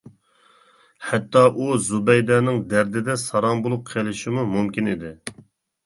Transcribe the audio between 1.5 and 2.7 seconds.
ئۇ زۇبەيدەنىڭ